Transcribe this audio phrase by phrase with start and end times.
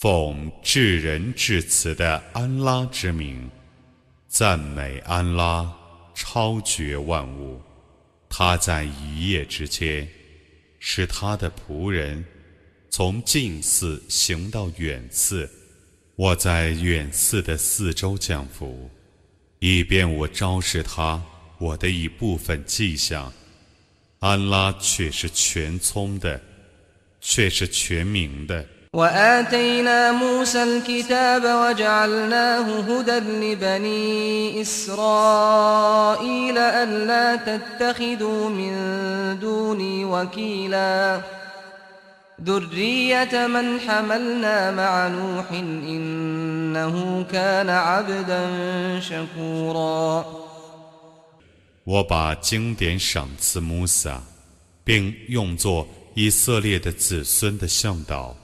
[0.00, 3.50] 奉至仁至慈的安拉之名，
[4.28, 5.70] 赞美安拉，
[6.14, 7.60] 超绝万物。
[8.26, 10.08] 他在一夜之间，
[10.78, 12.24] 使他的仆人
[12.88, 15.50] 从近寺行到远寺。
[16.16, 18.90] 我在远寺的四周降福，
[19.58, 21.22] 以便我昭示他
[21.58, 23.30] 我的一部分迹象。
[24.20, 26.40] 安拉却是全聪的，
[27.20, 28.66] 却是全明的。
[28.93, 38.73] وآتينا موسى الكتاب وجعلناه هدى لبني إسرائيل ألا تتخذوا من
[39.39, 41.21] دوني وكيلا
[42.43, 48.49] ذرية من حملنا مع نوح إنه كان عبدا
[48.99, 50.25] شكورا
[51.83, 54.23] 我把经典赏赐穆萨，
[54.83, 58.35] 并用作以色列的子孙的向导。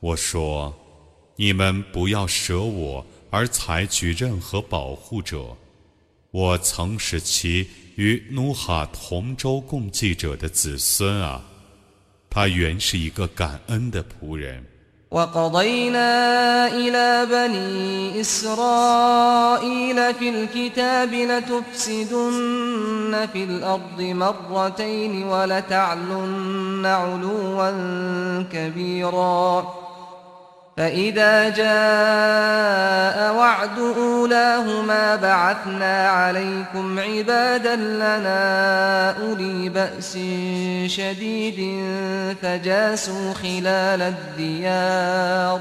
[0.00, 5.56] 我说：“你们不要舍我而采取任何保护者。
[6.30, 11.42] 我曾使其与努哈同舟共济者的子孙啊，
[12.28, 14.64] 他原是一个感恩的仆人。”
[15.12, 27.70] وقضينا إلى بني إسرائيل في الكتاب لتفسدن في الأرض مرتين ولتعلن علوا
[28.52, 29.74] كبيرا
[30.76, 40.12] فإذا جاء وعد أولاهما بعثنا عليكم عبادا لنا أولي بأس
[40.86, 41.58] شديد
[42.42, 45.60] فجاسوا خلال الديار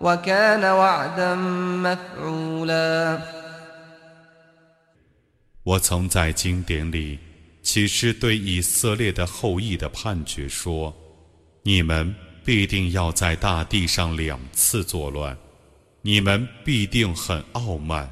[0.00, 1.34] وكان وعدا
[1.84, 3.18] مفعولا
[5.64, 7.18] 我曾在经典里
[7.62, 10.94] 启示对以色列的后裔的判决说：
[11.62, 15.37] 你们 必定要在大地上两次作乱，
[16.01, 18.09] 你们必定很傲慢。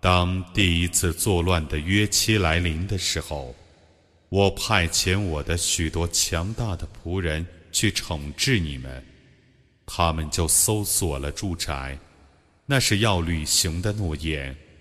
[0.00, 3.54] 当第一次作乱的约期来临的时候，
[4.28, 9.04] 我派遣我的许多强大的仆人去惩治你们，
[9.84, 11.98] 他们就搜索了住宅，
[12.64, 14.56] 那是要履行的诺言。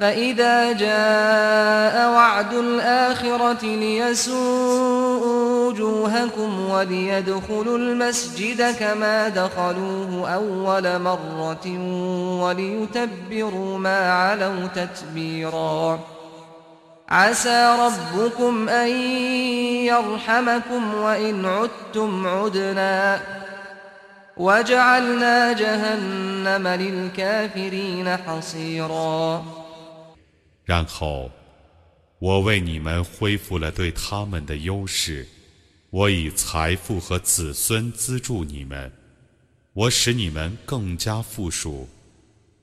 [0.00, 11.66] فإذا جاء وعد الآخرة ليسوءوا وجوهكم وليدخلوا المسجد كما دخلوه أول مرة
[12.42, 16.00] وليتبروا ما علوا تتبيرا.
[17.08, 18.88] عسى ربكم أن
[19.86, 23.20] يرحمكم وإن عدتم عدنا.
[24.36, 29.44] وجعلنا جهنم للكافرين حصيرا.
[30.68, 31.30] 然后，
[32.18, 35.26] 我为你们恢复了对他们的优势，
[35.88, 38.92] 我以财富和子孙资助你们，
[39.72, 41.88] 我使你们更加富庶。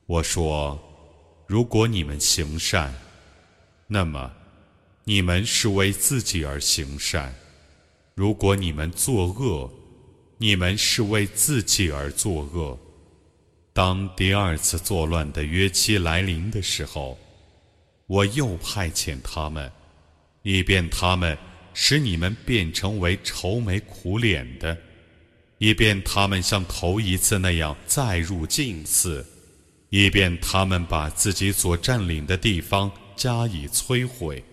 [0.06, 0.80] 我说，
[1.48, 2.94] 如果你们行善，
[3.88, 4.32] 那么
[5.06, 7.34] 你们是为自己而行善；
[8.14, 9.68] 如果你们作恶，
[10.38, 12.78] 你们是为自己而作恶。
[13.74, 17.18] 当第二次作乱的约期来临的时候，
[18.08, 19.72] 我又派遣他们，
[20.44, 21.38] 以便他们
[21.74, 24.78] 使你们变成为愁眉苦脸的，
[25.58, 29.26] 以便他们像头一次那样再入近寺，
[29.90, 34.44] 以便他们把自己所占领的地方加以摧毁。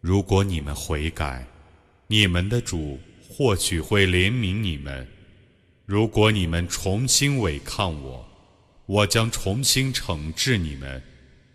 [0.00, 1.46] 如果你们悔改，
[2.08, 5.06] 你们的主或许会怜悯你们；
[5.86, 8.28] 如果你们重新违抗我，
[8.86, 11.02] 我将重新惩治你们。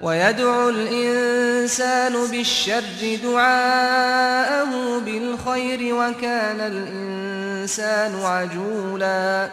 [0.00, 9.50] ويدعو الإنسان بالشر دعاءه بالخير وكان الإنسان عجولا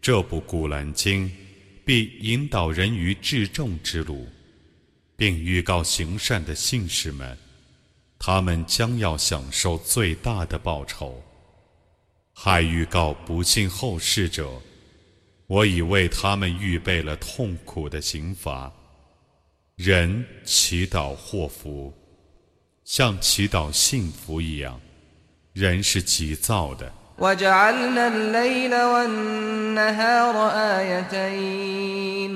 [0.00, 1.28] 这部《古兰经》
[1.84, 4.28] 必引导人于至正之路，
[5.16, 7.36] 并预告行善的信士们，
[8.16, 11.20] 他们将要享受最大的报酬。
[12.32, 14.48] 还预告不信后世者，
[15.48, 18.72] 我已为他们预备了痛苦的刑罚。
[19.80, 21.92] 人祈祷祸福，
[22.84, 24.80] 像祈祷幸福一样，
[25.52, 26.90] 人是急躁的。
[27.18, 32.32] وجعلنا الليل والنهار آيتين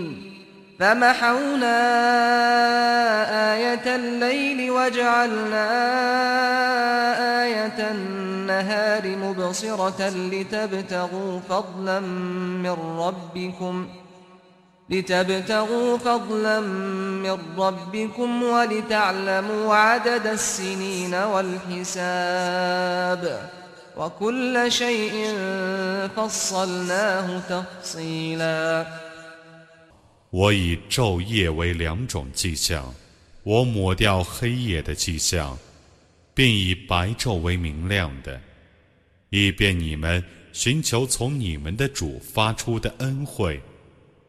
[0.78, 1.78] فمحونا
[3.54, 5.66] آية الليل وجعلنا
[7.44, 13.88] آية النهار مبصرة لتبتغوا فضلا من ربكم ۖ
[14.90, 21.90] لتبتغوا فضلا من ربكم ولتعلموا عدد السنين والحساب
[23.96, 25.34] وكل شيء
[26.16, 28.86] فصلناه تفصيلا
[30.30, 32.94] 我以昼夜为两种迹象，
[33.42, 35.58] 我抹掉黑夜的迹象，
[36.34, 38.40] 并以白昼为明亮的，
[39.30, 40.22] 以便你们
[40.52, 43.60] 寻求从你们的主发出的恩惠。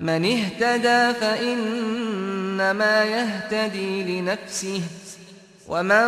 [0.00, 4.82] من اهتدى فإنما يهتدي لنفسه
[5.68, 6.06] ومن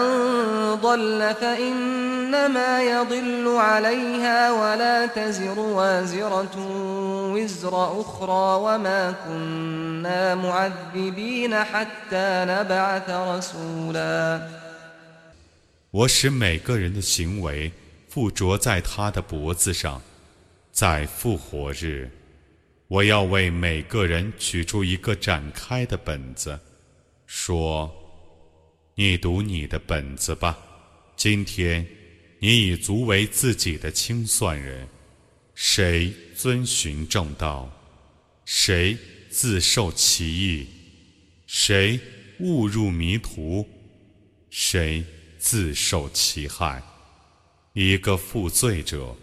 [0.74, 6.56] ضل فإنما يضل عليها ولا تزر وازرة
[7.32, 14.40] وزر أخرى وما كنا معذبين حتى نبعث رسولا
[15.92, 17.72] 我使每个人的行为
[18.10, 20.02] 附着在他的脖子上，
[20.70, 22.10] 在复活日。
[22.91, 26.59] 我要为每个人取出一个展开的本子，
[27.25, 27.89] 说
[28.95, 30.57] ：“你读你的本子吧。
[31.15, 31.87] 今天，
[32.39, 34.85] 你已足为自己的清算人。
[35.55, 37.71] 谁遵循正道，
[38.43, 38.97] 谁
[39.29, 40.67] 自受其益，
[41.47, 41.97] 谁
[42.41, 43.65] 误入迷途，
[44.49, 45.01] 谁
[45.37, 46.83] 自受其害。
[47.71, 49.15] 一个负罪者，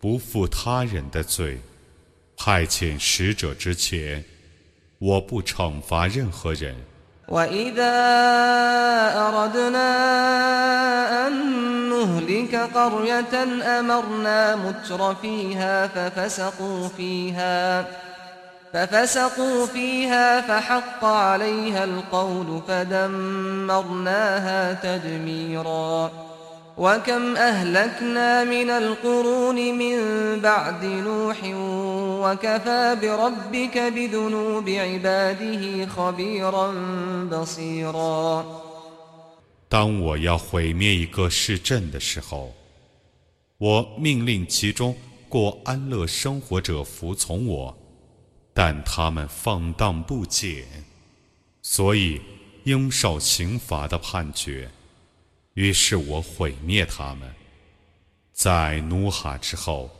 [0.00, 1.60] 不负他人的罪。”
[2.37, 4.23] 派遣使者之前，
[4.99, 6.75] 我不惩罚任何人。
[7.27, 7.95] وإذا
[9.15, 9.89] أردنا
[11.27, 11.33] أن
[11.89, 13.33] نهلك قرية
[13.79, 17.85] أمرنا متر فيها ففسقوا فيها
[18.73, 26.11] ففسقوا فيها فحق عليها القول فدمرناها تدميرا
[26.77, 29.95] وكم أهلكنا من القرون من
[30.41, 31.37] بعد نوح
[39.69, 42.53] 当我要毁灭一个市镇的时候，
[43.57, 44.95] 我命令其中
[45.29, 47.77] 过安乐生活者服从我，
[48.53, 50.65] 但他们放荡不检，
[51.61, 52.21] 所以
[52.63, 54.69] 应受刑罚的判决。
[55.54, 57.28] 于是我毁灭他们，
[58.32, 59.90] 在努哈之后。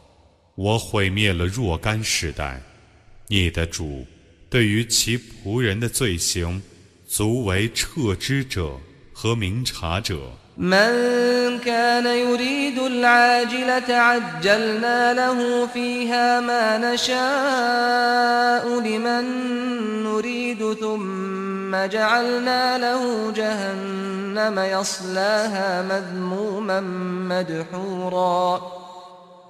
[0.54, 2.60] 我毁灭了若干世代，
[3.28, 4.04] 你的主
[4.50, 6.60] 对于其仆人的罪行，
[7.06, 8.76] 足为撤之者
[9.12, 10.32] 和明察者。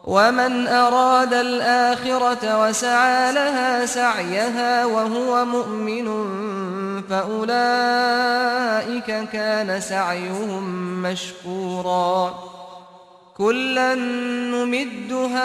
[0.08, 6.08] ومن أراد الآخرة وسعى لها سعيها وهو مؤمن
[7.10, 7.58] فأولئك
[9.32, 10.62] كان سعيهم
[11.02, 12.57] مشكورا.
[13.37, 15.43] كلا نمد هؤلاء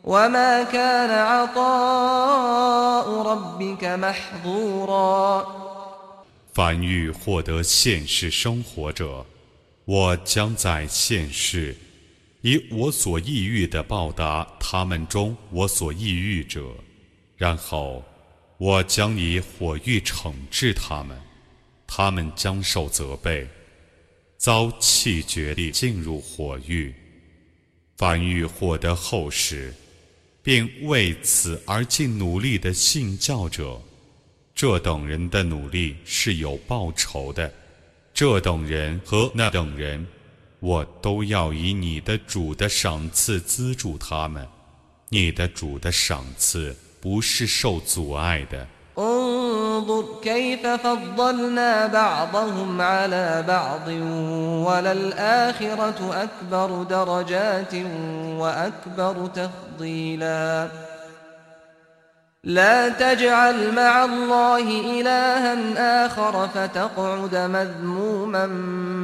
[0.05, 5.47] وما كان عطاء ربك محظورا
[6.55, 9.25] 凡欲获得现世生活者，
[9.87, 11.77] 我将在现世
[12.43, 16.61] 以我所抑郁的报答他们中我所抑郁者，
[17.38, 18.03] 然后
[18.58, 21.17] 我将以火狱惩治他们，
[21.86, 23.48] 他们将受责备，
[24.38, 26.94] 遭弃绝地进入火狱。
[27.96, 29.74] 凡欲获得后世，
[30.44, 33.82] 并为此而尽努力的信教者。
[34.53, 37.53] 这等人的努力是有报酬的，
[38.13, 40.08] 这等人和那等人，
[40.60, 44.48] 我都要以你的主的赏赐资助他们。
[45.10, 46.75] 你的主的赏赐
[47.07, 48.67] 不是受阻碍的。
[62.45, 68.47] لا تجعل مع الله إلها آخر فتقعد مذموما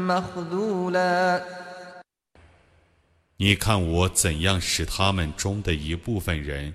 [0.08, 1.42] مخذولا
[3.36, 6.74] 你看我怎样使他们中的一部分人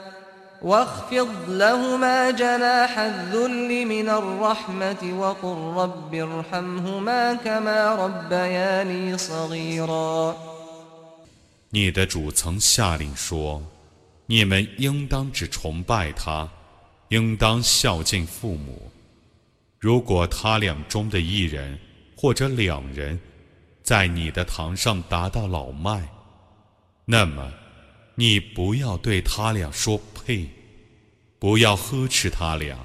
[0.62, 10.36] واخفض لهما جناح الذل من الرحمه وقل رب ارحمهما كما ربياني صغيرا
[11.70, 16.48] 你的主曾下令说：“你们应当只崇拜他，
[17.08, 18.90] 应当孝敬父母。”
[19.78, 21.78] 如果他俩中的一人
[22.16, 23.20] 或者两人
[23.82, 26.02] 在你的堂上达到老迈，
[27.04, 27.52] 那么
[28.15, 30.47] 你不要对他俩说呸，
[31.39, 32.77] 不要呵斥他俩，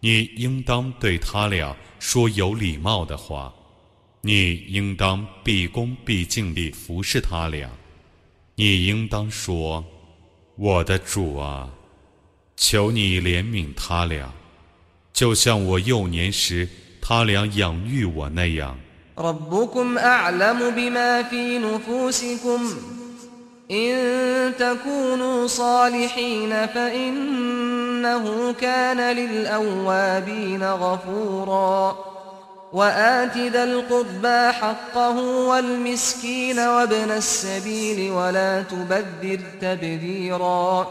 [0.00, 3.52] 你应当对他俩说有礼貌的话，
[4.22, 7.68] 你应当毕恭毕敬地服侍他俩，
[8.54, 9.84] 你应当说
[10.56, 11.68] ：“我的主啊，
[12.56, 14.32] 求你怜悯他俩。”
[15.12, 16.68] 就像我幼年时
[17.00, 18.78] 他俩养育我那样。
[23.71, 31.97] إن تكونوا صالحين فإنه كان للأوابين غفورا
[32.73, 35.17] وآت ذا القربى حقه
[35.47, 40.87] والمسكين وابن السبيل ولا تبذر تبذيرا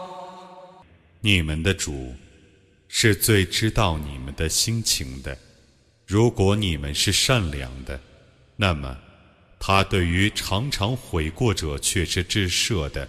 [1.21, 2.15] 你们的主
[2.87, 5.37] 是最知道你们的心情的。
[6.07, 7.99] 如果你们是善良的，
[8.55, 8.97] 那么
[9.59, 13.07] 他对于常常悔过者却是至赦的。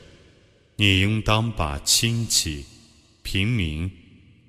[0.77, 2.65] 你应当把亲戚、
[3.23, 3.91] 平民、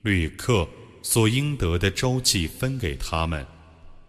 [0.02, 0.68] 旅客
[1.02, 3.46] 所应得的周济分给他们，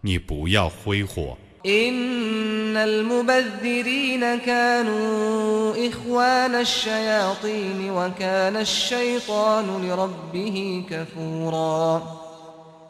[0.01, 1.37] 你不要挥霍。
[1.65, 12.03] إن المبذرين كانوا إخوان الشياطين وكان الشيطان لربه كفورا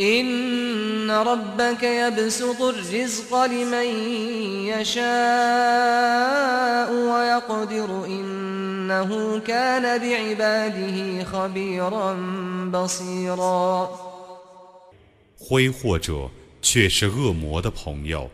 [0.00, 3.86] إن ربك يبسط الرزق لمن
[4.68, 5.02] يشاء
[6.92, 12.14] ويقدر إنه كان بعباده خبيرا
[12.72, 13.88] بصيرا
[15.38, 16.28] 挥霍者
[16.60, 18.30] 却是恶魔的朋友，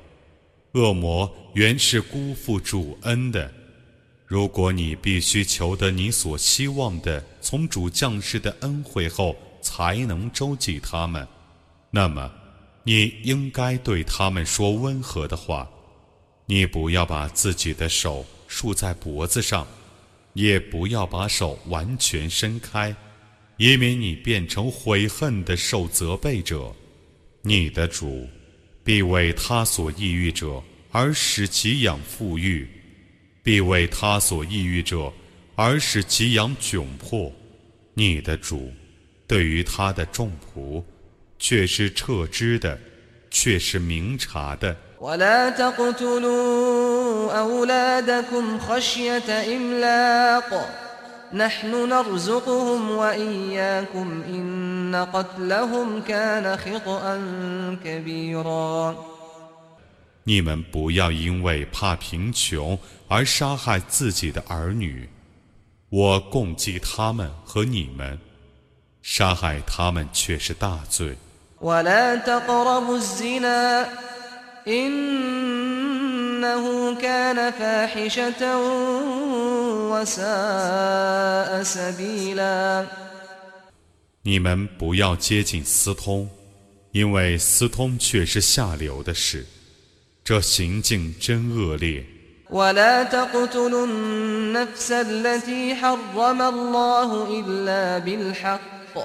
[0.73, 3.49] 恶魔原是辜负主恩的。
[4.26, 11.25] 如果你必须求得你所希望的从主降世的恩惠后才能周济他们，
[11.98, 12.32] 那么
[12.84, 15.68] 你应该对他们说温和的话。
[16.46, 19.68] 你不要把自己的手竖在脖子上，
[20.34, 22.96] 也不要把手完全伸开，
[23.58, 26.72] 以免你变成悔恨的受责备者。
[27.42, 28.30] 你的主
[28.84, 30.62] 必为他所抑郁者
[30.92, 32.70] 而使其养富裕，
[33.42, 35.12] 必为他所抑郁者
[35.56, 37.34] 而使其养窘迫。
[37.96, 38.72] 你的主
[39.25, 40.84] 对于他的众仆
[41.38, 42.79] 却是撤之的，
[43.31, 44.76] 却是明察的。
[45.00, 50.50] ولا تقتلوا أولادكم خشية إملاق
[51.33, 57.19] نحن نرزقهم وإياكم إن قتلهم كان خطأ
[57.85, 58.95] كبيرا
[60.25, 65.09] 你们不要因为怕贫穷而杀害自己的儿女，
[65.88, 68.17] 我供给他们和你们，
[69.02, 71.17] 杀害他们却是大罪。
[71.61, 73.88] ولا تقربوا الزنا
[74.69, 76.64] إنه
[77.00, 78.59] كان فاحشة
[79.91, 82.87] وساء سبيلا
[84.25, 86.29] 你们不要接近私通，
[86.93, 89.47] 因为私通却是下流的事，
[90.25, 92.05] 这行径真恶劣。
[92.50, 98.97] ولا تقتلوا النفس التي حرم الله إلا بالحق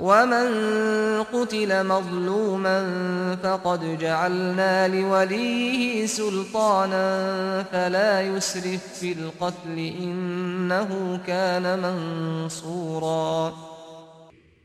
[0.00, 13.52] ومن قتل مظلوما فقد جعلنا لوليه سلطانا فلا يسرف في القتل إنه كان منصورا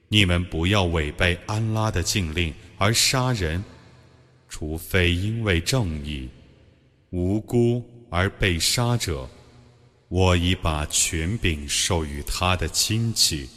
[0.10, 3.64] 你们不要违背安拉的禁令而杀人，
[4.48, 6.30] 除非因为正义，
[7.12, 9.28] 无辜而被杀者，
[10.08, 13.50] 我已把权柄授予他的亲戚，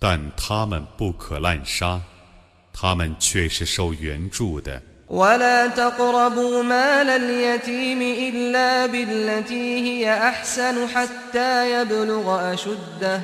[0.00, 2.00] 但他们不可滥杀，
[2.72, 4.82] 他们却是受援助的。
[5.08, 13.22] ولا تقربوا مال اليتيم إلا بالتي هي أحسن حتى يبلغ أشده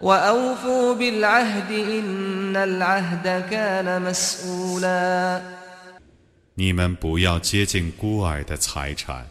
[0.00, 5.40] وأوفوا بالعهد إن العهد كان مسؤولا
[6.54, 9.26] 你们不要接近孤儿的财产，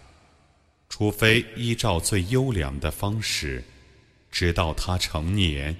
[0.90, 3.64] 除非依照最优良的方式，
[4.32, 5.76] 直到他成年。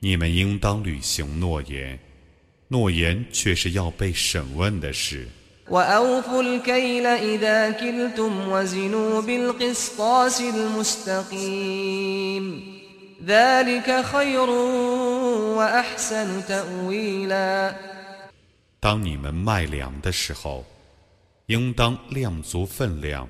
[0.00, 1.98] 你们应当履行诺言，
[2.68, 5.26] 诺言却是要被审问的事。
[5.70, 11.64] وأوفوا الكيل إذا كلتم وزنوا بالقسطاس المستقيم
[13.24, 14.50] ذلك خير
[15.56, 17.74] وأحسن تأويلا
[18.78, 20.66] 当你们卖粮的时候，
[21.46, 23.26] 应当量足分量。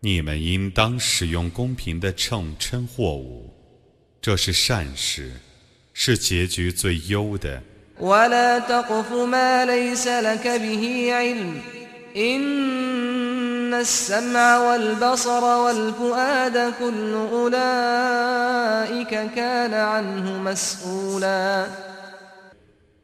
[0.00, 3.54] 你们应当使用公平的秤称货物，
[4.20, 5.30] 这是善事，
[5.92, 7.62] 是结局最优的。
[8.00, 11.60] ولا تقف ما ليس لك به علم
[12.16, 21.66] إن السمع والبصر والفؤاد كل أولئك كان عنه مسؤولا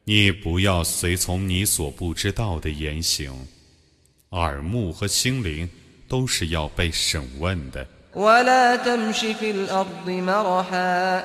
[0.04, 3.32] 你不要随从你所不知道的言行，
[4.30, 5.70] 耳目和心灵
[6.08, 7.86] 都是要被审问的。
[8.14, 11.24] ولا تمش في الأرض مرحا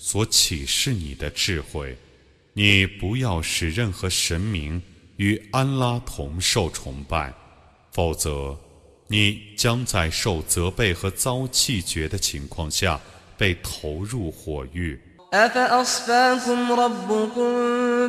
[0.00, 1.96] 所启示你的智慧。
[2.52, 4.82] 你不要使任何神明
[5.16, 7.32] 与安拉同受崇拜，
[7.92, 8.58] 否则。
[9.08, 13.00] 你将在受责备和遭弃绝的情况下
[13.38, 14.98] 被投入火狱。
[15.32, 17.46] أفأصفاكم ربكم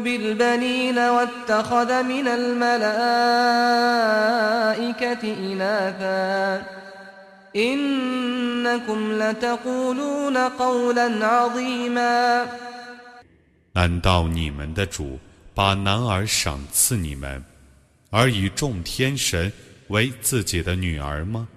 [0.03, 2.83] بالبنين واتخذ من الملائكة
[5.23, 6.63] إناثا
[7.55, 12.47] إنكم لتقولون قولا عظيما
[13.73, 15.19] 难道你们的主
[15.53, 17.43] 把男儿赏赐你们，
[18.09, 19.51] 而以众天神
[19.87, 21.47] 为自己的女儿吗？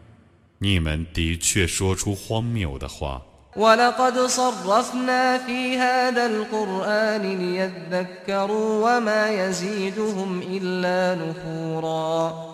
[0.58, 3.22] 你们的确说出荒谬的话。
[3.56, 12.53] ولقد صرفنا في هذا القرآن ليذكروا وما يزيدهم إلا نفورا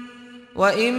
[0.54, 0.94] وإن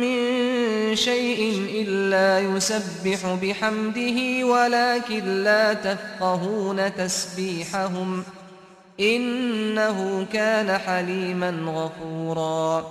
[0.00, 1.40] من شيء
[1.82, 8.24] إلا يسبح بحمده ولكن لا تفقهون تسبيحهم
[9.00, 12.84] إنه كان حليما غفورا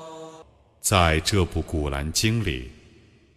[0.82, 2.70] 在这部《古兰经》里，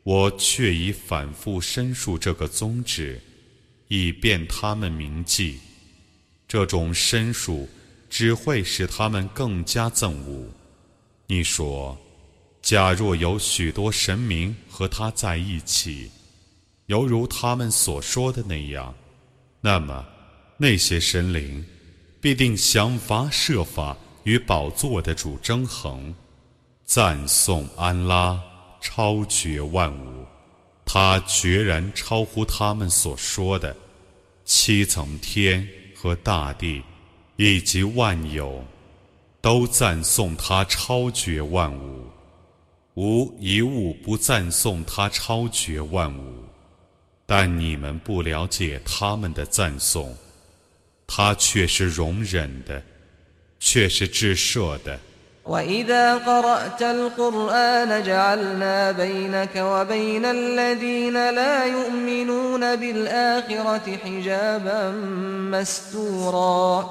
[0.02, 3.20] 我却已反复申述这个宗旨，
[3.86, 5.60] 以便他们铭记。
[6.48, 7.68] 这种申述
[8.10, 10.46] 只会使他们更加憎恶。
[11.28, 11.96] 你说，
[12.61, 16.11] 假若有许多神明和他在一起，
[16.85, 18.93] 犹如他们所说的那样，
[19.61, 20.05] 那么
[20.57, 21.65] 那些神灵
[22.19, 26.13] 必定想法设法与宝座的主争衡。
[26.85, 28.39] 赞颂安拉
[28.81, 30.25] 超绝万物，
[30.85, 33.75] 他决然超乎他们所说的
[34.43, 36.83] 七层天和大地，
[37.37, 38.63] 以及万有，
[39.39, 42.05] 都赞颂他超绝万物，
[42.94, 46.44] 无一物不赞颂他超绝万物。
[47.26, 50.14] 但你们不了解他们的赞颂，
[51.06, 52.82] 他却是容忍的，
[53.58, 54.98] 却是至赦的。
[55.44, 64.90] وإذا قرأت القرآن جعلنا بينك وبين الذين لا يؤمنون بالآخرة حجابا
[65.50, 66.90] مستورا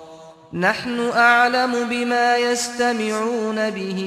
[0.52, 4.00] نحن أعلم بما يستمعون به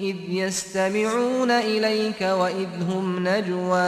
[0.00, 3.78] إذ يستمعون إليك وإذ هم نجوى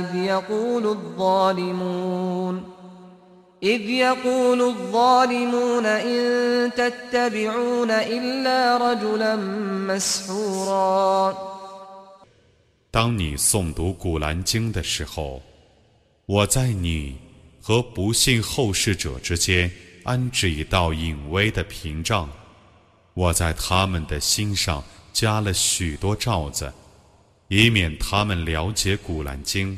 [0.00, 2.72] إذ يقول الظالمون
[3.62, 9.36] إذ يقول الظالمون إن تتبعون إلا رجلا
[9.90, 11.34] مسحورا
[12.90, 15.40] 当你诵读《古兰经》的时候，
[16.26, 17.16] 我在你
[17.62, 19.70] 和不信后世者之间
[20.07, 22.29] 安置一道隐微的屏障，
[23.13, 26.73] 我在他们的心上加了许多罩子，
[27.49, 29.73] 以免他们了解《古兰经》，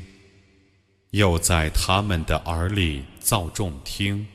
[1.09, 4.27] 又在他们的耳里造众听。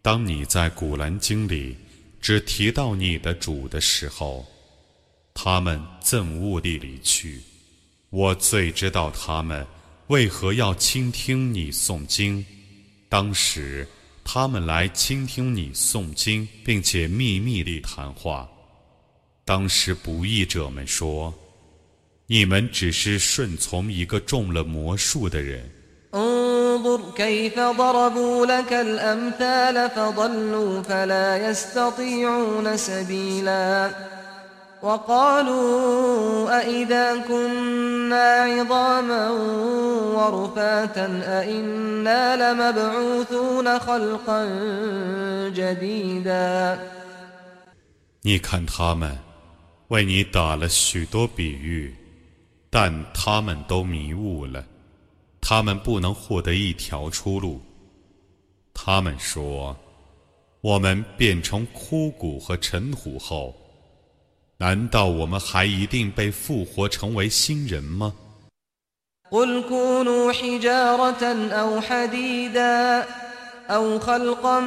[0.00, 1.76] 当你在《古兰经》里
[2.18, 4.46] 只提到你的主的时候，
[5.34, 7.42] 他们憎恶地离去。
[8.08, 9.66] 我最知道他们
[10.06, 12.42] 为何要倾听你诵经。
[13.10, 13.86] 当时
[14.23, 18.47] 他们来倾听你诵经，并且秘密地谈话。
[19.43, 25.69] 当时不义者们说：“你们只是顺从一个中了魔术的人。”
[26.13, 33.91] انظر كيف ضربوا لك الأمثال فضلوا فلا يستطيعون سبيلا
[34.83, 39.29] وقالوا أإذا كنا عظاما
[40.15, 44.45] ورفاتا أإنا لمبعوثون خلقا
[45.49, 46.79] جديدا
[48.21, 49.17] 你看他们
[49.89, 51.95] 为你打了许多比喻，
[52.69, 54.63] 但他们都迷雾了，
[55.41, 57.61] 他们不能获得一条出路。
[58.73, 63.53] 他们说：“我们变成枯骨和尘土后，
[64.63, 68.13] 难道我们还一定被复活成为新人吗？”
[69.31, 73.05] قل كونوا حجارة أو حديدا
[73.69, 74.59] أو خلقا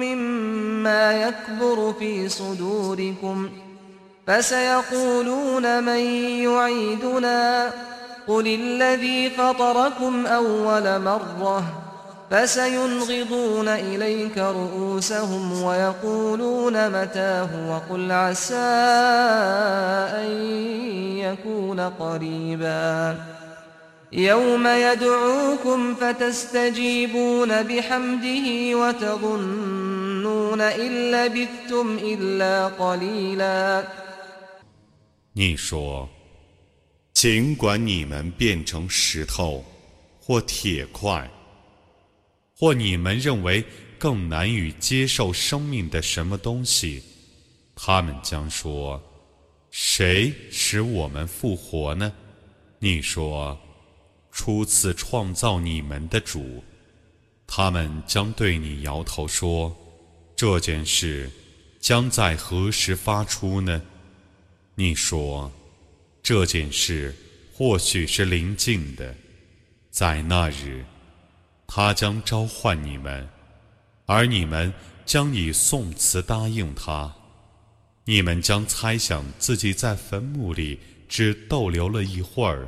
[0.00, 3.50] مما يكبر في صدوركم
[4.26, 6.00] فسيقولون من
[6.42, 7.72] يعيدنا
[8.28, 11.83] قل الذي فطركم أول مرة
[12.30, 18.54] فسينغضون إليك رؤوسهم ويقولون متاه وقل عسى
[20.14, 20.30] أن
[21.18, 23.16] يكون قريبا
[24.12, 33.84] يوم يدعوكم فتستجيبون بحمده وتظنون إن لبثتم إلا قليلا
[35.32, 36.08] 你说，
[37.12, 39.64] 尽管你们变成石头
[40.20, 41.28] 或铁块。
[42.57, 43.63] 或你们认为
[43.99, 47.03] 更难以接受生命的什么东西，
[47.75, 49.01] 他们将说
[49.71, 52.13] ：“谁使我们复活呢？”
[52.79, 53.59] 你说
[54.31, 56.63] ：“初次创造你们的主。”
[57.45, 59.75] 他们将对你摇头说
[60.35, 61.29] ：“这件事
[61.79, 63.81] 将在何时发出呢？”
[64.75, 65.51] 你说
[66.23, 67.13] ：“这件事
[67.53, 69.13] 或许是临近的，
[69.91, 70.85] 在那日。”
[71.67, 73.27] 他将召唤你们，
[74.05, 74.73] 而你们
[75.05, 77.13] 将以宋词答应他。
[78.05, 82.67] 你们将猜想自己在坟墓里只逗留了一会儿。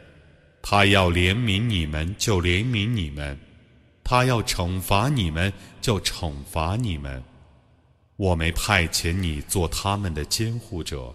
[0.61, 3.35] 他要怜悯你们，就怜悯你们；
[4.03, 7.23] 他要惩罚你们，就惩罚你们。
[8.15, 11.13] 我没派遣你做他们的监护者，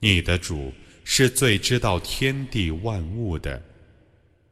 [0.00, 3.60] 你的主是最知道天地万物的。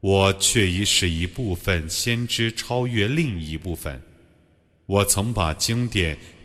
[0.00, 4.02] 我却已使一部分先知超越另一部分。
[4.86, 6.18] 我曾把经典。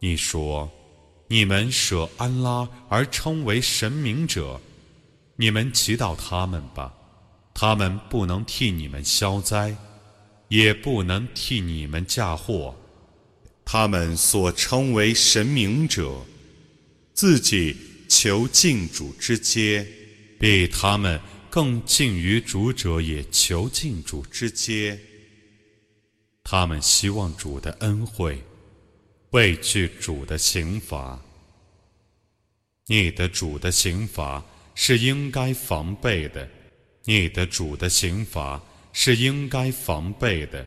[0.00, 0.70] 你说
[1.28, 4.58] ：“你们舍安拉而称为神明者，
[5.36, 6.94] 你们祈祷他们吧。
[7.52, 9.76] 他们不能替你们消灾，
[10.48, 12.74] 也不能替你们嫁祸。
[13.66, 16.10] 他们所称为神明者，
[17.12, 17.76] 自己
[18.08, 19.86] 求敬主之阶，
[20.40, 21.20] 比他们。”
[21.56, 25.00] 更近于主者也求近主之阶，
[26.44, 28.38] 他们希望主的恩惠，
[29.30, 31.18] 畏惧主的刑罚。
[32.88, 36.46] 你的主的刑罚是应该防备的，
[37.04, 40.66] 你的主的刑罚是应该防备的。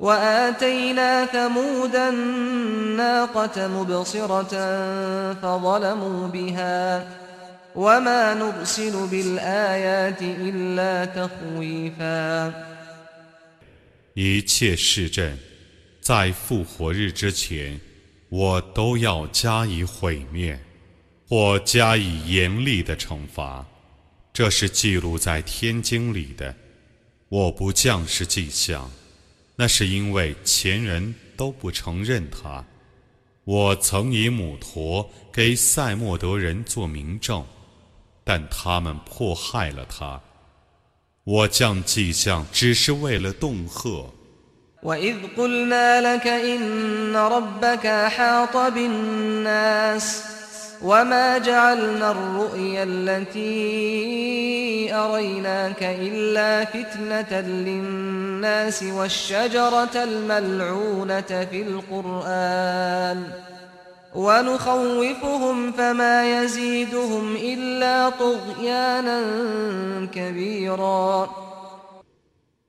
[0.00, 4.54] وآتينا ثمود الناقة مبصرة
[5.34, 7.06] فظلموا بها
[7.74, 12.52] وما نرسل بالآيات إلا تخويفا
[14.14, 15.38] 一切市镇
[16.00, 17.80] 在复活日之前，
[18.28, 20.58] 我都要加以毁灭，
[21.28, 23.64] 或加以严厉的惩罚。
[24.32, 26.54] 这是记录在天经里的。
[27.28, 28.90] 我不降示迹象。
[29.58, 32.64] 那是因为前人都不承认他，
[33.44, 37.44] 我曾以母驼给塞莫德人做明证，
[38.24, 40.20] 但他们迫害了他。
[41.24, 44.10] 我降迹象只是为了恫吓。
[44.82, 50.27] وإذ قلنا لك إن ربك أحاط بالناس
[50.82, 53.54] وما جعلنا الرؤيا التي
[54.94, 63.18] أريناك إلا فتنة للناس والشجرة الملعونة في القرآن
[64.14, 69.20] ونخوفهم فما يزيدهم إلا طغيانا
[70.14, 71.28] كبيرا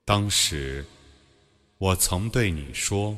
[0.06, 0.84] 当时，
[1.78, 3.16] 我曾对你说：“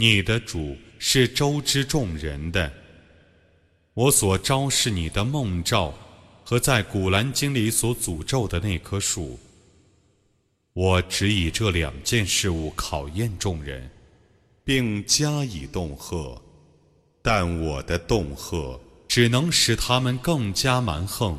[0.00, 2.72] 你的主是周知众人的。
[3.92, 5.92] 我所昭示你的梦兆
[6.42, 9.38] 和在古兰经里所诅咒的那棵树，
[10.72, 13.90] 我只以这两件事物考验众人，
[14.64, 16.40] 并加以恫吓。
[17.20, 21.38] 但我的恫吓只能使他们更加蛮横。”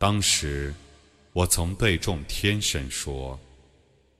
[0.00, 0.74] 当时，
[1.34, 3.38] 我曾对众天神说：“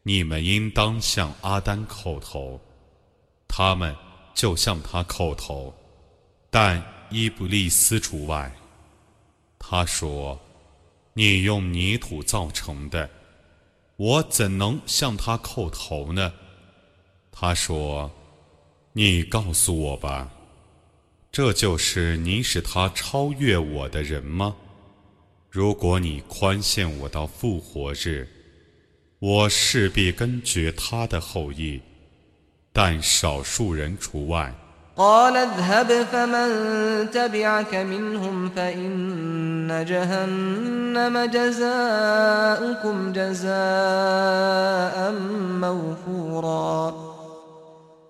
[0.05, 2.61] 你们应当向阿丹叩头。”
[3.49, 3.97] 他们
[4.35, 5.75] 就向他叩头，
[6.51, 8.55] 但伊布利斯除外。
[9.59, 10.39] 他说
[11.15, 13.09] ：“你用泥土造成的，
[13.97, 16.31] 我怎能向他叩头呢？”
[17.33, 18.11] 他说
[18.93, 20.31] ：“你告诉我吧，
[21.33, 24.55] 这就是你使他超越我的人吗？”
[25.50, 28.28] 如果你宽限我到复活日，
[29.20, 31.82] 我势必根绝他的后裔，
[32.74, 34.54] 但少数人除外。
[34.98, 45.12] قال اذهب فمن تبعك منهم فإن جهنم جزاؤكم جزاء
[45.60, 47.09] موفورا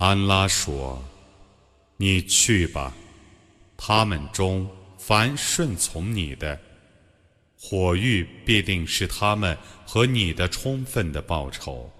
[0.00, 1.04] 安拉说
[1.98, 2.94] ：“你去吧，
[3.76, 6.58] 他们中凡顺从你的，
[7.54, 11.92] 火狱必定是他们和你的充分的报酬。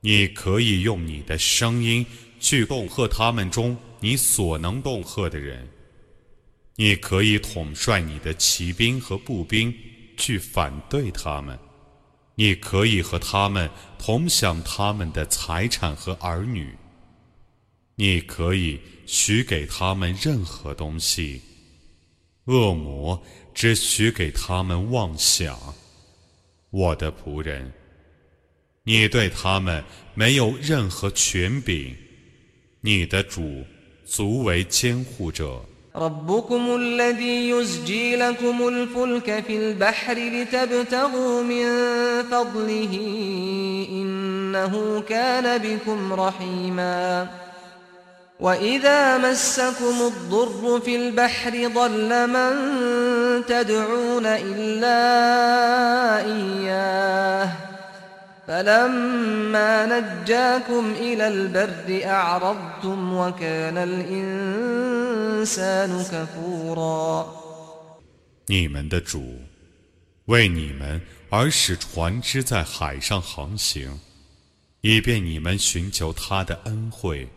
[0.00, 2.04] 你可以用你的声音
[2.38, 5.66] 去恫吓他们中你所能恫吓的人，
[6.76, 9.74] 你可以统帅你的骑兵和步兵
[10.18, 11.58] 去反对他们，
[12.34, 16.68] 你可以和他们同享他们的财产和儿女。”
[17.95, 21.41] 你可以许给他们任何东西，
[22.45, 23.21] 恶魔
[23.53, 25.57] 只许给他们妄想。
[26.71, 27.73] 我的仆人，
[28.83, 31.95] 你对他们没有任何权柄，
[32.81, 33.65] 你的主
[34.05, 35.65] 足为监护者。
[35.95, 41.65] ربكم الذي يزجي لكم الفلك في البحر لتبتغوا من
[42.29, 42.93] فضله
[43.89, 47.29] إنه كان بكم رحيما
[48.39, 52.53] وإذا مسكم الضر في البحر ضل من
[53.45, 54.99] تدعون إلا
[56.25, 57.51] إياه
[58.47, 65.09] فلما نجاكم إلى البر أعرضتم وكان الإنسان
[66.03, 67.27] كفورا
[68.47, 69.37] 你们的主
[70.25, 73.99] 为你们而使船只在海上航行，
[74.81, 77.27] 以便你们寻求他的恩惠。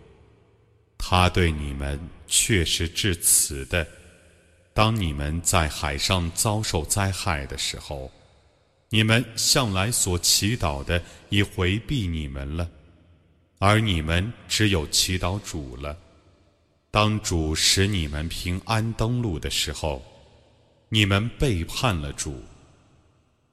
[0.97, 3.87] 他对你们却是至慈的。
[4.73, 8.11] 当你们在海上遭受灾害的时候，
[8.89, 12.69] 你们向来所祈祷的已回避你们了，
[13.59, 15.97] 而你们只有祈祷主了。
[16.91, 20.03] 当主使你们平安登陆的时候，
[20.89, 22.41] 你们背叛了主。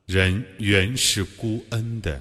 [0.06, 2.20] 人原是孤恩的。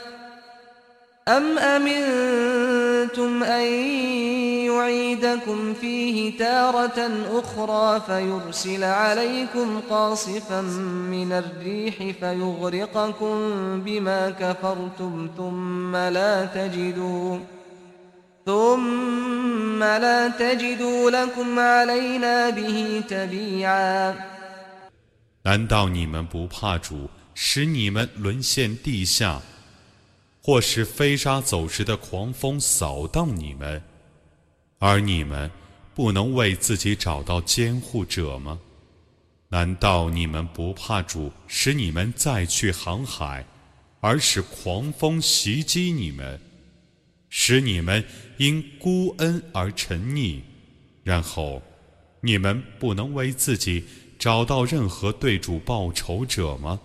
[1.28, 3.66] أم أمنتم أن
[4.66, 10.60] يعيدكم فيه تارة أخرى فيرسل عليكم قاصفا
[11.10, 13.36] من الريح فيغرقكم
[13.80, 17.38] بما كفرتم ثم لا تجدوا
[18.46, 24.14] ثم لا تجدوا لكم علينا به تبيعا
[25.42, 29.40] 难道你们不怕主使你们沦陷地下，
[30.41, 33.81] 或是飞沙走石的狂风扫荡你们？
[34.79, 35.51] 而你们
[35.93, 38.59] 不能为自己找到监护者吗？
[39.49, 43.45] 难道你们不怕主使你们再去航海，
[43.99, 46.39] 而使狂风袭击你们，
[47.29, 48.03] 使你们
[48.37, 50.39] 因孤恩而沉溺，
[51.03, 51.61] 然后
[52.21, 53.83] 你们不能为自己
[54.17, 56.79] 找到任何对主报仇者吗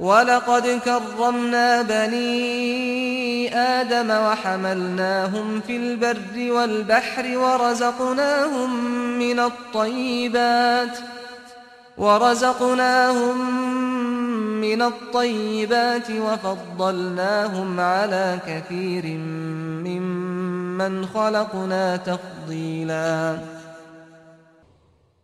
[0.00, 8.70] ？ولقد كرمنا بني آدم وحملناهم في البر والبحر ورزقناهم
[9.18, 10.98] من الطيبات
[11.98, 13.36] ورزقناهم
[14.60, 19.06] من الطيبات وفضلناهم على كثير
[19.86, 23.38] ممن خلقنا تفضيلا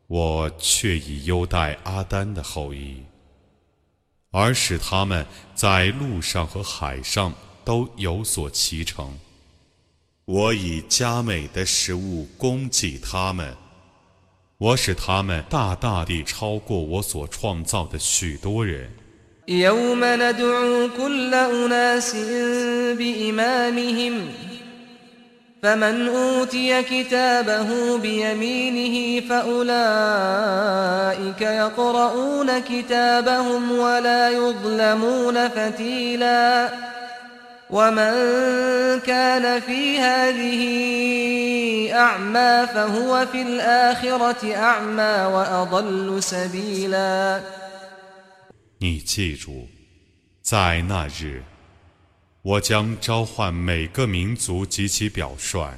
[0.08, 3.04] 我却已优待阿丹的后裔。
[4.33, 5.23] 而使他们
[5.53, 7.31] 在路上和海上
[7.63, 9.15] 都有所骑乘。
[10.25, 13.55] 我以佳美的食物供给他们，
[14.57, 18.91] 我使他们大大地超过我所创造的许多人。
[25.62, 30.60] فمن أوتي كتابه بيمينه فأولئك
[31.40, 36.68] يقرؤون كتابهم ولا يظلمون فتيلا
[37.70, 38.12] ومن
[39.00, 40.62] كان في هذه
[41.94, 47.40] أعمى فهو في الآخرة أعمى وأضل سبيلا
[48.80, 49.66] 你记住，
[50.40, 51.42] 在那日。
[52.43, 55.77] 我将召唤每个民族及其表率，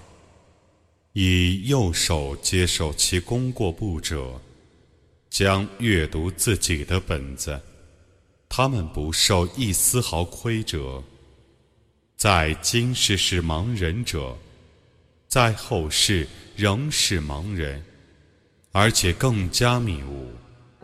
[1.14, 4.42] 以右手接受其功过簿者，
[5.30, 7.62] 将阅读自己的本子，
[8.50, 11.04] 他们不受一丝毫亏折。
[12.18, 14.36] 在今世是盲人者，
[15.28, 17.86] 在后世仍是盲人，
[18.72, 20.32] 而且更加迷雾。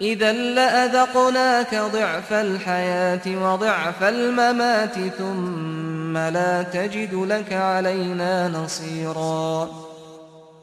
[0.00, 9.70] إذا لأذقناك ضعف الحياة وضعف الممات ثم لا تجد لك علينا نصيرا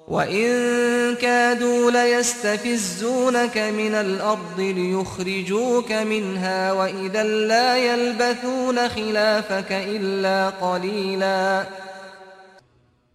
[0.08, 11.66] وإن كادوا ليستفزونك من الأرض ليخرجوك منها وإذا لا يلبثون خلافك إلا قليلا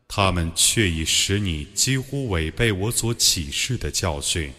[0.08, 4.50] 他们却已使你几乎违背我所启示的教训。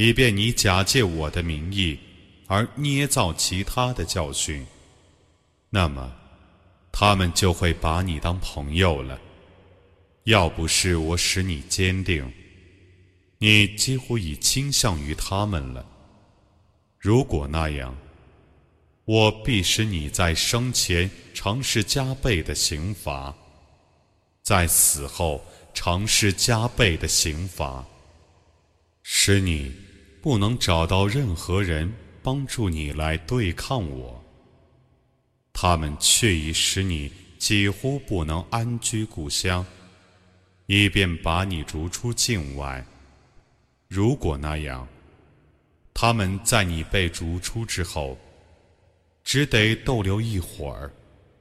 [0.00, 1.98] 以便你假借我的名义
[2.46, 4.64] 而捏造其他的教训，
[5.70, 6.14] 那么
[6.92, 9.18] 他们就会把你当朋友了。
[10.22, 12.32] 要不是我使你坚定，
[13.38, 15.84] 你几乎已倾向于他们了。
[16.96, 17.92] 如果那样，
[19.04, 23.34] 我必使你在生前尝试加倍的刑罚，
[24.44, 25.44] 在死后
[25.74, 27.84] 尝试加倍的刑罚，
[29.02, 29.87] 使你。
[30.28, 31.90] 不能找到任何人
[32.22, 34.22] 帮助你来对抗我，
[35.54, 39.64] 他们却已使你几乎不能安居故乡，
[40.66, 42.84] 以便把你逐出境外。
[43.88, 44.86] 如果那样，
[45.94, 48.18] 他们在你被逐出之后，
[49.24, 50.92] 只得逗留一会儿。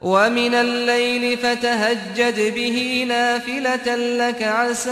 [0.00, 4.90] ومن الليل فتهجد به نافلة لك عسى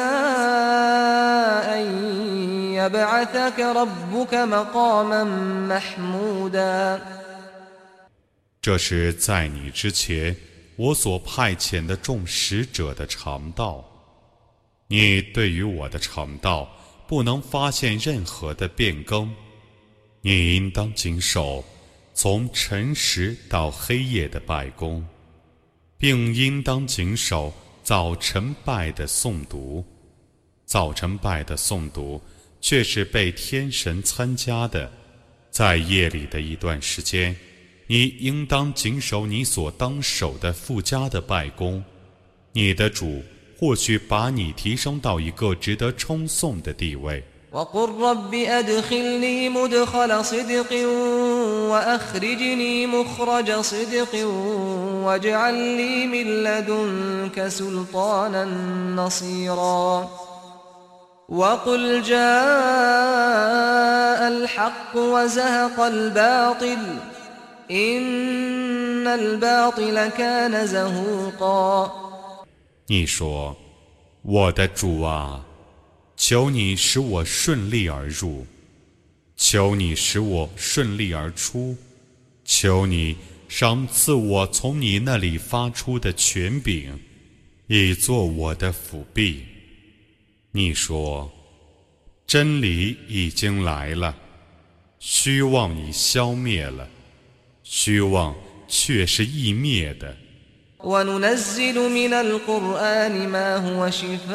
[1.77, 1.85] أن
[2.75, 5.25] يبعثك ربك مقاما
[5.69, 7.01] محمودا
[8.63, 10.35] 这是在你之前
[10.77, 13.85] 我所派遣的众使者的常道。
[14.89, 16.69] 你对于我的常道
[17.07, 19.31] 不能发现任何的变更，
[20.23, 21.63] 你应当谨守
[22.22, 25.08] 从晨时到黑夜的拜功，
[25.98, 29.86] 并应当谨守早晨拜的诵读。
[30.66, 32.22] 早晨拜的诵读
[32.60, 34.92] 却是被天神参加的，
[35.50, 37.34] 在夜里的一段时间。
[37.88, 41.82] 你应当谨守你所当守的附加的拜功，
[42.52, 43.24] 你的主
[43.58, 47.24] 或许把你提升到一个值得称颂的地位。
[72.87, 75.41] 你说：“我的主啊，
[76.20, 78.46] 求你使我顺利而入，
[79.38, 81.78] 求你使我顺利而出，
[82.44, 83.16] 求你
[83.48, 87.00] 赏赐我从你那里发出的权柄，
[87.68, 89.46] 以作我的辅币。”
[90.52, 91.32] 你说
[92.28, 94.14] ：“真理已经来了。”
[95.00, 96.90] 虚妄已消灭了，
[97.64, 98.36] 虚妄
[98.68, 100.18] 却是易灭的。
[100.85, 104.35] وننزل من القرآن ما هو شفاء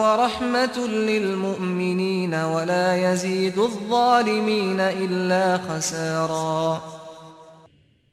[0.00, 6.82] ورحمة للمؤمنين ولا يزيد الظالمين إلا خسارا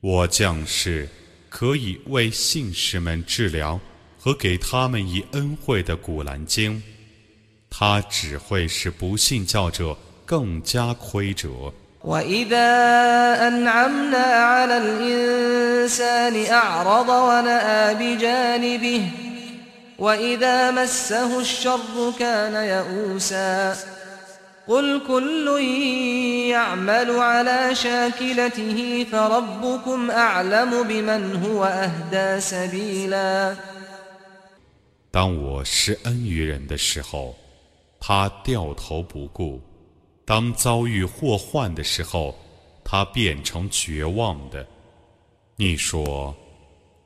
[0.01, 1.07] 我将是
[1.49, 3.79] 可以为信士们治疗
[4.19, 6.83] 和给他们以恩惠的古兰经。
[7.75, 11.73] 他只会使不信教者更加亏折。
[12.07, 12.67] وإذا
[13.47, 19.09] أنعمنا على الإنسان أعرض ونأى بجانبه
[19.99, 23.75] وإذا مسه الشر كان يئوسا
[24.67, 25.47] قل كل
[26.49, 33.55] يعمل على شاكلته فربكم أعلم بمن هو أهدى سبيلا
[35.11, 37.35] 当我施恩于人的时候。
[38.05, 39.61] 他掉头不顾，
[40.28, 42.36] 当遭遇祸患的时候，
[42.84, 44.66] 他变成绝望的。
[45.56, 46.36] 你说，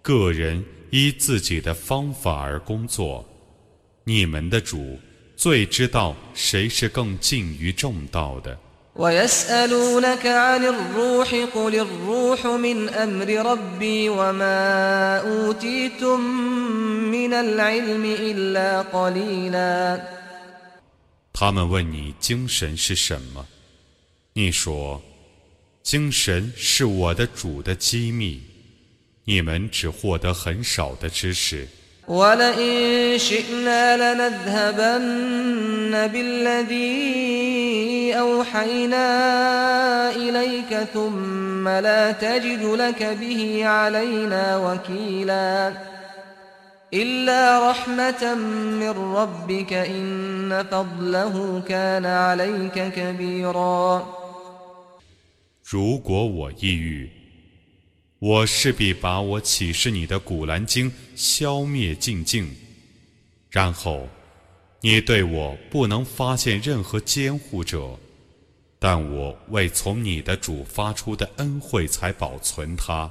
[0.03, 3.25] 个人依自己的方法而工作，
[4.03, 4.99] 你们的主
[5.37, 8.59] 最知道谁是更近于正道的。
[21.43, 23.45] 他们问你精神是什么？
[24.33, 25.03] 你说，
[25.83, 28.41] 精神是我的主的机密，
[29.25, 31.67] 你们只获得很少的知识。
[55.65, 57.11] 如果我抑郁，
[58.19, 62.55] 我势必把我启示你的古兰经消灭尽净，
[63.49, 64.07] 然后
[64.83, 67.99] 你对我不能发现任何监护者，
[68.79, 73.11] 但我为从你的主发出的恩惠才保存它。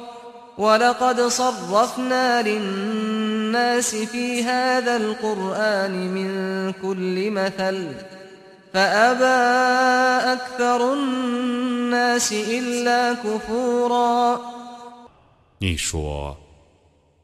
[0.58, 6.28] ولقد صرفنا للناس الناس في هذا القرآن من
[6.82, 7.94] كل مثل
[8.72, 9.38] فأبى
[10.32, 14.40] أكثر الناس إلا كفورا
[15.58, 16.36] 你说，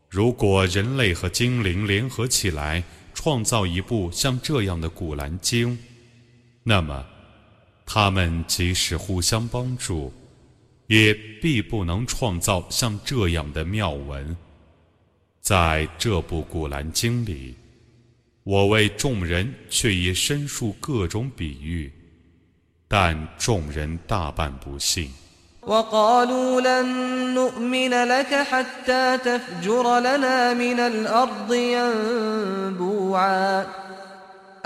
[0.08, 2.82] 如果人类和精灵联合起来
[3.12, 5.78] 创造一部像这样的古兰经，
[6.62, 7.04] 那么
[7.84, 10.10] 他们即使互相帮助，
[10.86, 14.36] 也必不能创造像这样的妙文。
[15.40, 17.56] 在这部古兰经里，
[18.44, 21.92] 我为众人却已申述各种比喻，
[22.88, 25.10] 但众人大半不信。
[25.62, 26.86] وقالوا لن
[27.34, 33.66] نؤمن لك حتى تفجر لنا من الأرض ينبوعا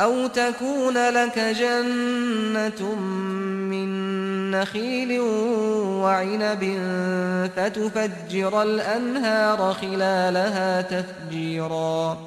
[0.01, 3.50] أو تكون لك جنة من
[4.52, 5.20] نخيل
[6.02, 6.80] وعنب
[7.56, 12.18] فتفجر الأنهار خلالها تفجيرا.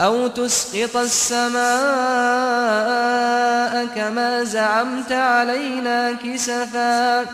[0.00, 1.56] أو تسقط السماء
[3.86, 7.26] كما زعمت علينا كسفاً.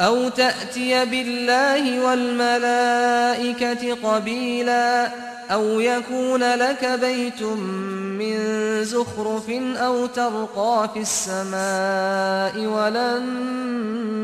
[0.00, 5.08] أو تأتي بالله والملائكة قبيلا.
[5.51, 8.37] أو يكون لك بيت من
[8.83, 13.23] زخرف أو ترقى في السماء ولن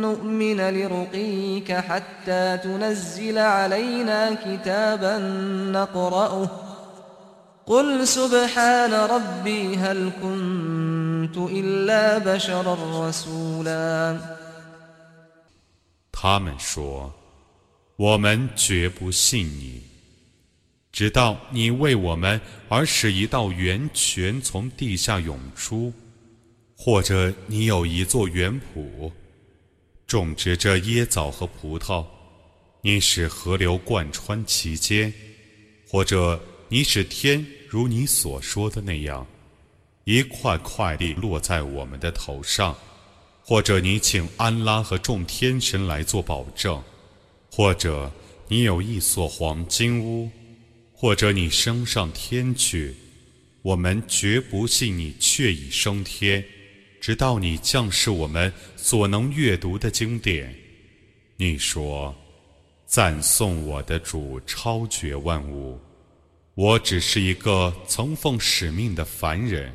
[0.02, 5.18] نؤمن لرقيك حتى تنزل علينا كتابا
[5.72, 6.50] نقرأه
[7.66, 14.18] قل سبحان ربي هل كنت إلا بشرا رسولا
[16.12, 17.12] 他们说：“
[17.98, 19.84] 我们绝不信你，
[20.93, 25.93] 直到你为我们而使一道源泉从地下涌出，
[26.77, 29.11] 或者你有一座园圃，
[30.07, 32.05] 种植着椰枣和葡萄，
[32.83, 35.13] 你使河流贯穿其间，
[35.89, 39.27] 或者你使天如你所说的那样，
[40.05, 42.77] 一块块地落在我们的头上。”
[43.43, 46.81] 或者你请安拉和众天神来做保证，
[47.51, 48.09] 或者
[48.47, 50.31] 你有一所黄金屋，
[51.01, 52.95] 或者你升上天去，
[53.63, 56.45] 我们绝不信你却已升天，
[57.01, 60.55] 直到你降世我们所能阅读的经典。
[61.39, 62.15] 你说
[62.85, 65.81] ：“赞颂我的主超绝万物，
[66.55, 69.75] 我只是一个曾奉使命的凡人。”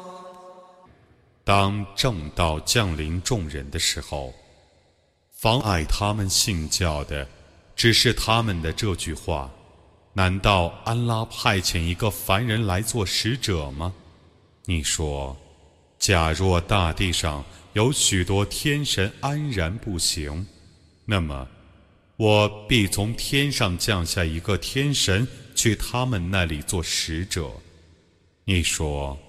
[1.53, 4.33] 当正道降临众人的时候，
[5.33, 7.27] 妨碍他们信教的，
[7.75, 9.51] 只是他们的这句话：
[10.13, 13.93] 难道安拉派遣一个凡人来做使者吗？
[14.63, 15.35] 你说，
[15.99, 17.43] 假若大地上
[17.73, 20.47] 有许多天神安然不行，
[21.03, 21.45] 那么
[22.15, 27.51] 我必从天上降下一个天神去他们那里做使者。
[28.45, 29.19] 你说。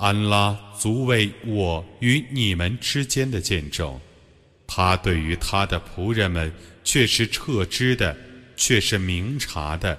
[0.00, 4.00] 安拉足为我与你们之间的见证，
[4.66, 6.50] 他对于他的仆人们
[6.82, 8.16] 却是彻知的，
[8.56, 9.98] 却是明察的。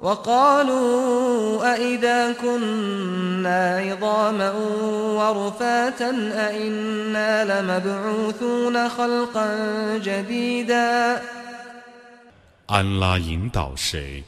[0.00, 4.50] وقالوا أئذا كنا عظاما
[5.18, 6.10] ورفاتا
[6.48, 11.22] أئنا لمبعوثون خلقا جديدا
[12.66, 14.22] 安拉引导谁，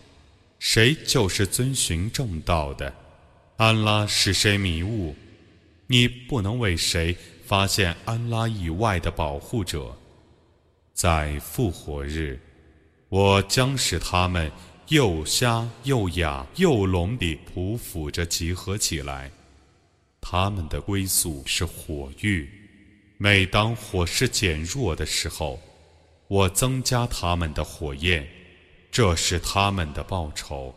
[0.59, 2.92] 谁就是遵循正道的。
[3.56, 5.14] 安拉使谁迷雾，
[5.86, 9.94] 你不能为谁发现安拉以外的保护者。
[10.94, 12.40] 在复活日，
[13.09, 14.50] 我将使他们。
[14.89, 19.31] 又瞎又哑又聋地匍匐着集合起来，
[20.19, 22.49] 他们的归宿是火域。
[23.17, 25.57] 每当火势减弱的时候，
[26.27, 28.27] 我增加他们的火焰，
[28.91, 30.75] 这是他们的报酬，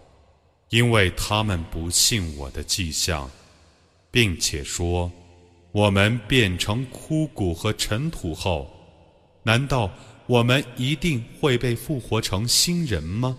[0.69, 3.29] 因为他们不信我的迹象，
[4.13, 5.11] 并且说：
[5.73, 8.71] 我们变成枯骨和尘土后，
[9.43, 9.91] 难道
[10.27, 13.37] 我们一定会被复活成新人吗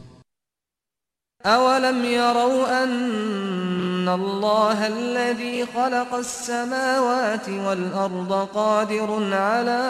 [1.46, 9.82] ？أولم يروا أن الله الذي خلق السماوات والأرض قادر على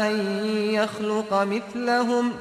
[0.00, 0.14] أن
[0.70, 2.32] يخلق مثلهم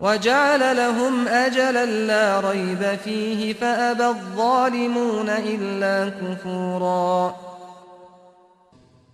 [0.00, 7.34] وجعل لهم أجلا لا ريب فيه فأبى الظالمون إلا كفورا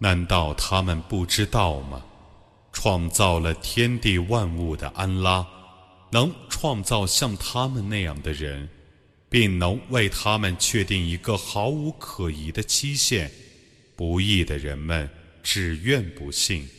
[0.01, 2.03] 难道他们不知道吗？
[2.73, 5.45] 创造了天地万物的安拉。
[6.14, 8.70] 能创造像他们那样的人，
[9.30, 13.32] 并能为他们确定一个毫无可疑的期限，
[13.96, 15.10] 不义的人们
[15.42, 16.70] 只愿不信。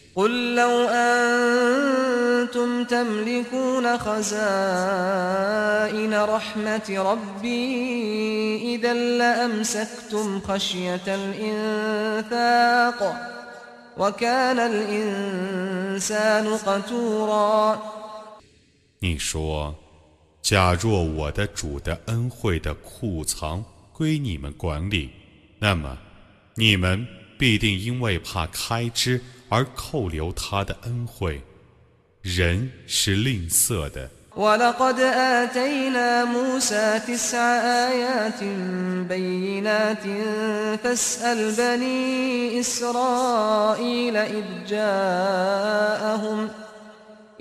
[19.04, 25.10] 你说：“假若我的主的恩惠的库藏归你们管理，
[25.60, 25.98] 那么
[26.56, 27.08] 你们
[27.38, 31.42] 必定因为怕开支而扣留他的恩惠。
[32.22, 34.10] 人是吝啬的。”
[44.26, 46.50] إذ جاءهم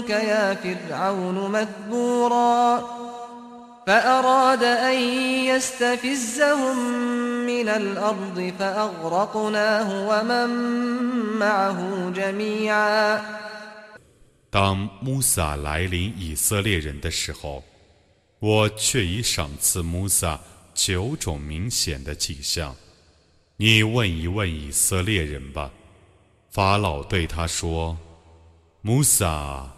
[0.00, 2.80] لأظنك يا فرعون مذبورا
[3.86, 4.94] فأراد أن
[5.44, 6.76] يستفزهم
[7.46, 10.48] من الأرض فأغرقناه ومن
[11.38, 13.20] معه جميعا
[14.50, 17.62] 当穆萨来临以色列人的时候，
[18.38, 20.40] 我却已赏赐穆萨
[20.72, 22.74] 九种明显的迹象。
[23.58, 25.70] 你问一问以色列人吧。
[26.50, 29.68] 法老对他说：“穆萨，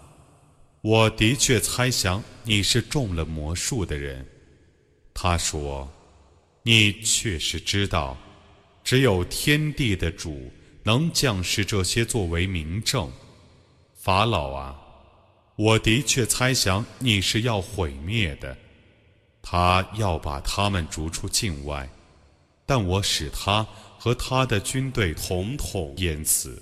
[0.84, 4.26] 我的确猜想你是中了魔术的人。”
[5.16, 5.90] 他说
[6.62, 8.18] ：“你确实知道，
[8.84, 10.52] 只有天地的主
[10.84, 13.10] 能降示这些作为明证。”
[13.96, 14.78] 法老啊，
[15.56, 18.58] 我的确猜想你是要毁灭的，
[19.42, 21.90] 他要把他们逐出境外，
[22.66, 23.66] 但我使他。
[24.04, 26.62] 和他的军队统统淹死。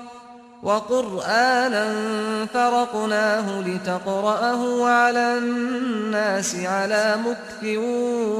[0.62, 1.86] وقرآنا
[2.46, 7.64] فرقناه لتقرأه على الناس على مكث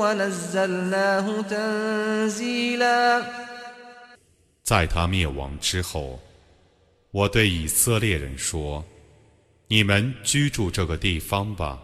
[0.01, 3.23] ونزلناه تنزيلا
[4.63, 6.19] 在他灭亡之后，
[7.13, 11.79] 我对以色列人说：“你们居住这个地方吧。”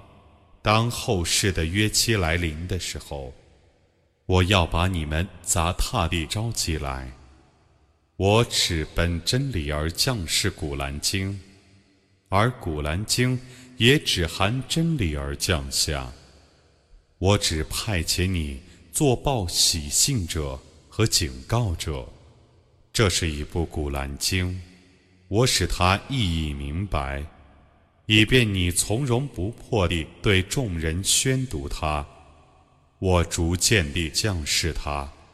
[0.62, 3.32] 当后世的约期来临的时候，
[4.26, 7.12] 我要把你们砸踏地招起来。
[8.18, 11.39] 我只本真理而降世古兰经，
[12.30, 13.39] 而古兰经
[13.78, 16.11] 也只含真理而降下。
[17.20, 18.59] 我只派遣你
[18.91, 20.59] 做报喜信者
[20.89, 22.07] 和警告者。
[22.91, 24.59] 这是一部古兰经，
[25.28, 27.24] 我使它意义明白。
[28.07, 32.03] 以便你从容不迫地对众人宣读它，
[32.97, 35.07] 我逐渐地降示它。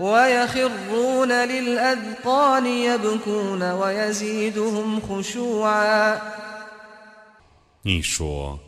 [0.00, 6.20] ويخرون للأذقان يبكون ويزيدهم خشوعا
[7.82, 8.58] 你说，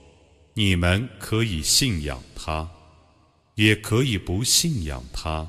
[0.54, 2.68] 你们可以信仰他，
[3.56, 5.46] 也可以不信仰他。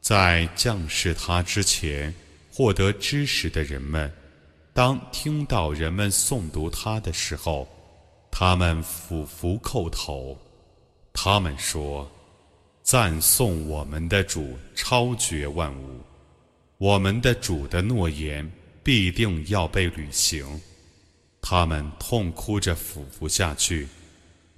[0.00, 2.14] 在降世他之前
[2.52, 4.10] 获得知识的人们，
[4.72, 7.68] 当听到人们诵读他的时候，
[8.30, 10.36] 他们俯伏叩头。
[11.12, 12.08] 他们说：“
[12.91, 16.01] 赞颂我们的主超绝万物，
[16.77, 18.51] 我们的主的诺言
[18.83, 20.45] 必定要被履行。”
[21.41, 23.85] 他们痛哭着俯伏下去，《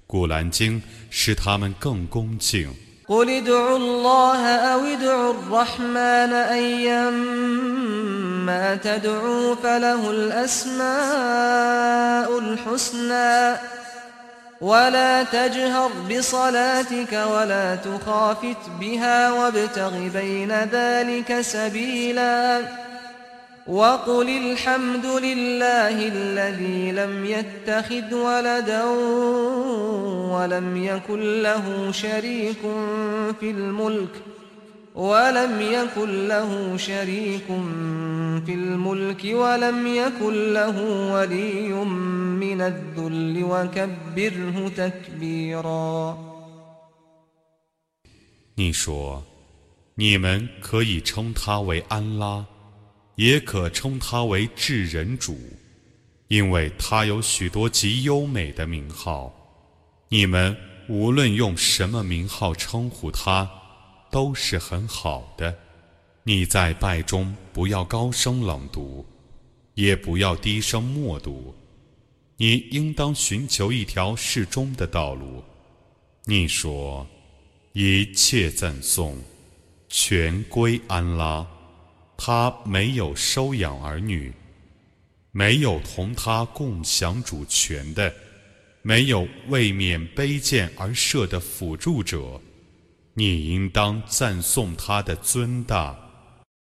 [0.04, 2.74] 古兰经》使他们更恭敬。
[14.64, 22.60] ولا تجهر بصلاتك ولا تخافت بها وابتغ بين ذلك سبيلاً.
[23.66, 28.84] وقل الحمد لله الذي لم يتخذ ولدا
[30.34, 32.60] ولم يكن له شريك
[33.40, 34.33] في الملك.
[34.95, 37.47] ولم يكن له شريك
[38.45, 40.77] في الملك ولم يكن له
[41.13, 41.71] ولي
[42.43, 46.17] من الذل وكبره تكبيرا
[48.55, 49.23] 你说，
[49.95, 52.45] 你们可以称他为安拉。
[53.15, 55.37] 也可称他为至人主，
[56.29, 59.29] 因为他有许多极优美的名号。
[60.07, 60.55] 你们
[60.87, 63.51] 无论用什么名号称呼他，
[64.14, 65.52] 都是很好的。
[66.22, 69.04] 你在拜中不要高声朗读，
[69.74, 71.52] 也不要低声默读。
[72.36, 75.42] 你应当寻求一条适中的道路。
[76.26, 77.04] 你说，
[77.72, 79.18] 一切赞颂
[79.88, 81.44] 全归安拉。
[82.16, 84.32] 他没有收养儿女，
[85.32, 88.14] 没有同他共享主权的，
[88.82, 92.40] 没有为免卑贱而设的辅助者。
[93.14, 96.03] 你应当赞颂他的尊大。